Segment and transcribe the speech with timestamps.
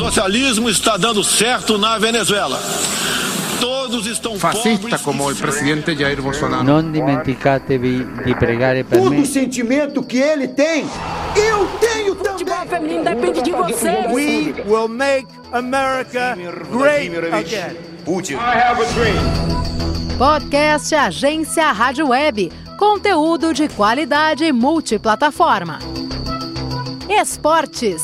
[0.00, 2.58] socialismo está dando certo na Venezuela.
[3.60, 6.64] Todos estão Fascista como o presidente Jair Bolsonaro.
[6.64, 9.26] Não dimenticatevi di pregare per Todo me.
[9.26, 10.86] sentimento que ele tem,
[11.36, 12.38] eu tenho também.
[12.38, 14.06] Futebol feminino depende de você.
[14.10, 16.34] We will make America
[16.72, 17.76] great again.
[18.06, 18.36] Putin.
[18.36, 20.16] I have a dream.
[20.16, 22.50] Podcast Agência Rádio Web.
[22.78, 25.78] Conteúdo de qualidade multiplataforma.
[27.06, 28.02] Esportes.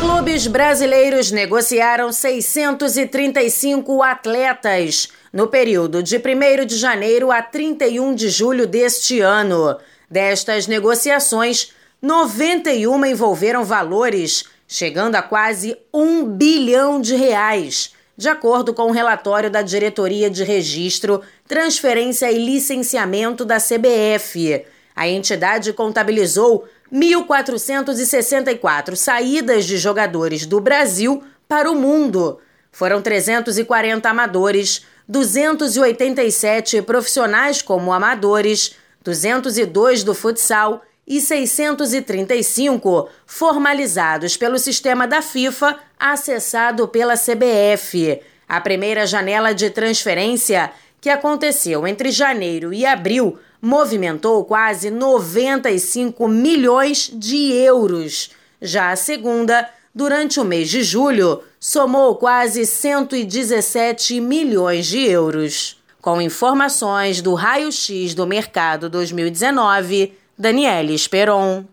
[0.00, 8.66] Clubes brasileiros negociaram 635 atletas no período de 1 de janeiro a 31 de julho
[8.66, 9.78] deste ano.
[10.10, 18.84] Destas negociações, 91 envolveram valores chegando a quase um bilhão de reais, de acordo com
[18.84, 24.64] o um relatório da Diretoria de Registro, Transferência e Licenciamento da CBF.
[24.94, 32.38] A entidade contabilizou 1.464 saídas de jogadores do Brasil para o mundo.
[32.70, 45.06] Foram 340 amadores, 287 profissionais como amadores, 202 do futsal e 635 formalizados pelo sistema
[45.06, 48.20] da FIFA, acessado pela CBF.
[48.48, 50.70] A primeira janela de transferência,
[51.04, 58.30] que aconteceu entre janeiro e abril, movimentou quase 95 milhões de euros.
[58.58, 65.78] Já a segunda, durante o mês de julho, somou quase 117 milhões de euros.
[66.00, 71.66] Com informações do Raio X do Mercado 2019, Daniele Esperon.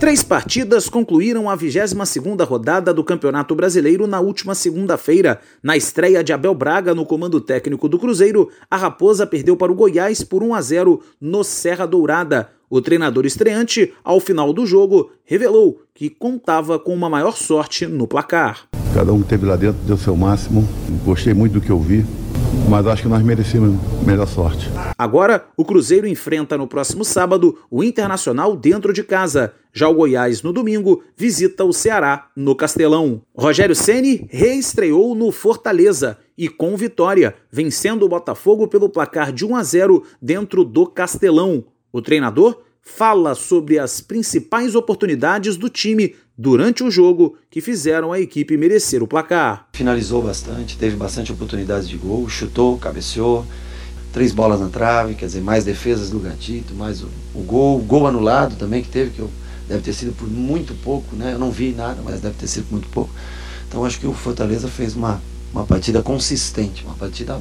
[0.00, 5.42] Três partidas concluíram a 22ª rodada do Campeonato Brasileiro na última segunda-feira.
[5.62, 9.74] Na estreia de Abel Braga no comando técnico do Cruzeiro, a Raposa perdeu para o
[9.74, 12.48] Goiás por 1 a 0 no Serra Dourada.
[12.70, 18.08] O treinador estreante, ao final do jogo, revelou que contava com uma maior sorte no
[18.08, 18.68] placar.
[18.94, 20.66] Cada um que teve lá dentro deu seu máximo.
[21.04, 22.06] Gostei muito do que eu vi
[22.68, 24.70] mas acho que nós merecemos melhor sorte.
[24.96, 29.54] Agora, o Cruzeiro enfrenta no próximo sábado o Internacional dentro de casa.
[29.72, 33.22] Já o Goiás, no domingo, visita o Ceará no Castelão.
[33.36, 39.56] Rogério Ceni reestreou no Fortaleza e com vitória, vencendo o Botafogo pelo placar de 1
[39.56, 41.64] a 0 dentro do Castelão.
[41.92, 48.20] O treinador fala sobre as principais oportunidades do time durante o jogo que fizeram a
[48.20, 49.68] equipe merecer o placar.
[49.72, 53.44] Finalizou bastante, teve bastante oportunidades de gol, chutou, cabeceou,
[54.12, 58.06] três bolas na trave, quer dizer, mais defesas do Gatito, mais o, o gol, gol
[58.06, 59.30] anulado também que teve, que eu,
[59.68, 61.34] deve ter sido por muito pouco, né?
[61.34, 63.10] Eu não vi nada, mas deve ter sido muito pouco.
[63.68, 67.40] Então acho que o Fortaleza fez uma, uma partida consistente, uma partida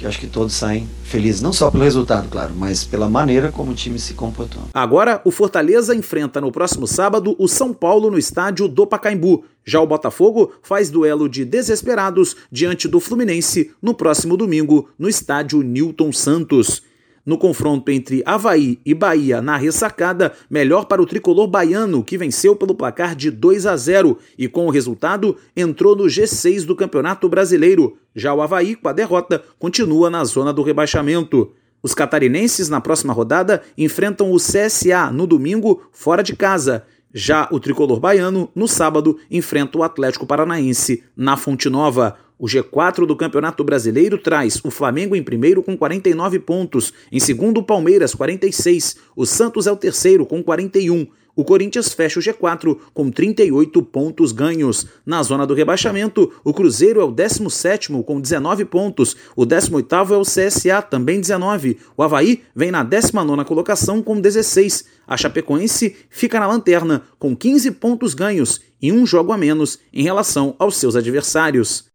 [0.00, 3.72] que acho que todos saem felizes, não só pelo resultado, claro, mas pela maneira como
[3.72, 4.62] o time se comportou.
[4.72, 9.44] Agora, o Fortaleza enfrenta no próximo sábado o São Paulo no estádio do Pacaembu.
[9.62, 15.62] Já o Botafogo faz duelo de desesperados diante do Fluminense no próximo domingo no estádio
[15.62, 16.82] Newton Santos.
[17.24, 22.56] No confronto entre Havaí e Bahia na ressacada, melhor para o tricolor baiano, que venceu
[22.56, 27.28] pelo placar de 2 a 0 e, com o resultado, entrou no G6 do Campeonato
[27.28, 27.98] Brasileiro.
[28.14, 31.52] Já o Havaí, com a derrota, continua na zona do rebaixamento.
[31.82, 36.84] Os catarinenses, na próxima rodada, enfrentam o CSA no domingo, fora de casa.
[37.12, 42.16] Já o tricolor baiano, no sábado, enfrenta o Atlético Paranaense na Fonte Nova.
[42.40, 47.58] O G4 do Campeonato Brasileiro traz o Flamengo em primeiro com 49 pontos, em segundo
[47.58, 51.06] o Palmeiras 46, o Santos é o terceiro com 41.
[51.36, 54.86] O Corinthians fecha o G4 com 38 pontos ganhos.
[55.04, 60.16] Na zona do rebaixamento, o Cruzeiro é o 17º com 19 pontos, o 18º é
[60.16, 61.76] o CSA, também 19.
[61.94, 64.86] O Havaí vem na 19ª colocação com 16.
[65.06, 70.02] A Chapecoense fica na lanterna com 15 pontos ganhos e um jogo a menos em
[70.02, 71.89] relação aos seus adversários.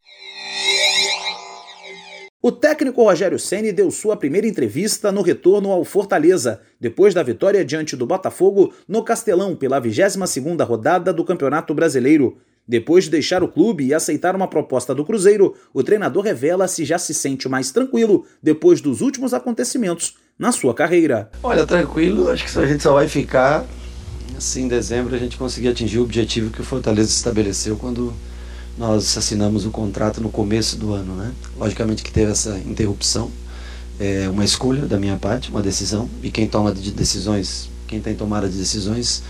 [2.46, 7.66] O técnico Rogério Ceni deu sua primeira entrevista no retorno ao Fortaleza, depois da vitória
[7.66, 12.38] diante do Botafogo no Castelão pela 22ª rodada do Campeonato Brasileiro.
[12.68, 16.86] Depois de deixar o clube e aceitar uma proposta do Cruzeiro, o treinador revela se
[16.86, 21.32] já se sente mais tranquilo depois dos últimos acontecimentos na sua carreira.
[21.42, 23.66] Olha, tranquilo, acho que a gente só vai ficar
[24.38, 28.14] se em dezembro a gente conseguir atingir o objetivo que o Fortaleza estabeleceu quando
[28.78, 31.32] nós assinamos o contrato no começo do ano, né?
[31.58, 33.32] Logicamente que teve essa interrupção,
[34.00, 38.16] é uma escolha da minha parte, uma decisão, e quem toma de decisões, quem tem
[38.16, 39.24] tomada de decisões,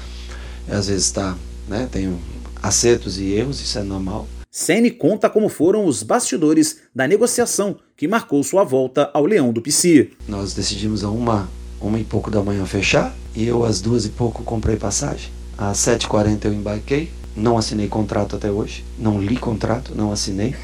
[0.68, 1.38] às vezes está,
[1.68, 1.88] né?
[1.92, 2.18] Tem
[2.62, 4.28] acertos e erros, isso é normal.
[4.50, 9.62] Ceni conta como foram os bastidores da negociação que marcou sua volta ao Leão do
[9.62, 10.14] Pici.
[10.28, 11.50] Nós decidimos a uma,
[11.80, 15.80] uma e pouco da manhã fechar, e eu às duas e pouco comprei passagem Às
[15.80, 20.56] 7h40 eu embarquei, não assinei contrato até hoje, não li contrato, não assinei.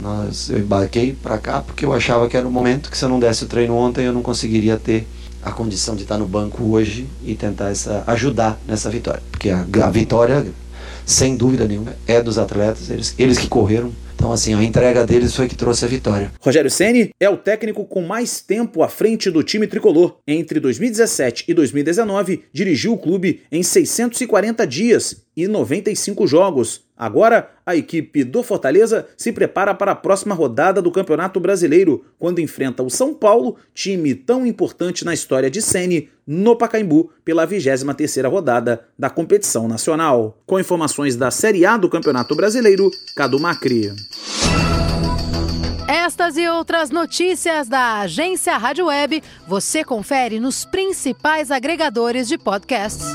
[0.00, 3.08] Nós, eu embarquei para cá porque eu achava que era o momento que se eu
[3.08, 5.08] não desse o treino ontem eu não conseguiria ter
[5.42, 9.22] a condição de estar no banco hoje e tentar essa, ajudar nessa vitória.
[9.30, 10.46] Porque a, a vitória,
[11.08, 15.36] sem dúvida nenhuma, é dos atletas, eles, eles que correram então, assim, a entrega deles
[15.36, 16.32] foi que trouxe a vitória.
[16.40, 20.16] Rogério Ceni é o técnico com mais tempo à frente do time tricolor.
[20.26, 26.87] Entre 2017 e 2019, dirigiu o clube em 640 dias e 95 jogos.
[26.98, 32.40] Agora, a equipe do Fortaleza se prepara para a próxima rodada do Campeonato Brasileiro, quando
[32.40, 38.28] enfrenta o São Paulo, time tão importante na história de Sene, no Pacaembu, pela 23ª
[38.28, 40.36] rodada da competição nacional.
[40.44, 43.92] Com informações da Série A do Campeonato Brasileiro, Cadu Macri.
[45.86, 53.06] Estas e outras notícias da agência Rádio Web você confere nos principais agregadores de podcasts.